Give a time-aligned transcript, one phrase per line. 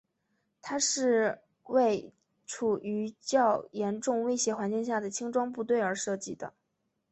[0.63, 2.11] 它是为
[2.47, 6.55] 处于较严重威胁环境下的轻装部队而设计的。